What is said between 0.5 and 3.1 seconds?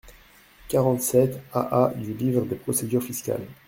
quarante-sept AA du livre des procédures